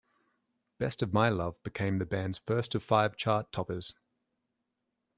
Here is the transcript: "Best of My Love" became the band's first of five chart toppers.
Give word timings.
"Best 0.79 1.03
of 1.03 1.13
My 1.13 1.29
Love" 1.29 1.61
became 1.61 1.99
the 1.99 2.07
band's 2.07 2.39
first 2.39 2.73
of 2.73 2.81
five 2.81 3.15
chart 3.15 3.51
toppers. 3.51 3.93